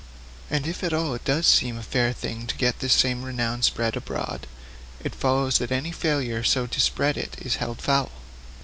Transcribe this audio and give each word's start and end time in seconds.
And 0.49 0.65
if 0.65 0.83
at 0.83 0.93
all 0.93 1.13
it 1.13 1.23
does 1.25 1.45
seem 1.45 1.77
a 1.77 1.83
fair 1.83 2.11
thing 2.11 2.47
to 2.47 2.57
get 2.57 2.79
this 2.79 2.93
same 2.93 3.21
renown 3.21 3.61
spread 3.61 3.95
abroad, 3.95 4.47
it 5.03 5.13
follows 5.13 5.59
that 5.59 5.71
any 5.71 5.91
failure 5.91 6.43
so 6.43 6.65
to 6.65 6.81
spread 6.81 7.17
it 7.19 7.35
is 7.39 7.57
held 7.57 7.83
foul. 7.83 8.09